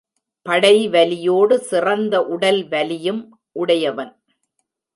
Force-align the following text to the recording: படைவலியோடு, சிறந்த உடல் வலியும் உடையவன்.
படைவலியோடு, 0.45 1.55
சிறந்த 1.57 2.23
உடல் 2.25 2.67
வலியும் 2.67 3.39
உடையவன். 3.51 4.13